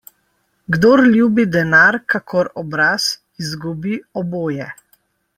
[0.75, 3.05] Kdor ljubi denar kakor obraz,
[3.45, 3.93] izgubi
[4.23, 4.71] oboje.